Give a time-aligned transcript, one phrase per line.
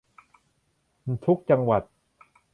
[1.25, 1.83] ทุกจังหวัด